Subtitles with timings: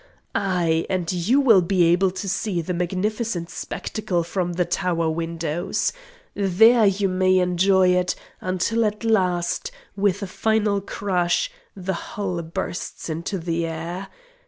[0.33, 0.83] Ay!
[0.89, 5.93] and you will be able to see the magnificent spectacle from the tower windows.
[6.33, 13.11] There you may enjoy it until at last, with a final crash, the hull bursts
[13.11, 14.07] into the air.